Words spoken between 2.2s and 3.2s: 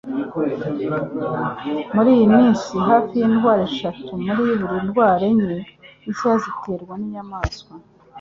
minsi hafi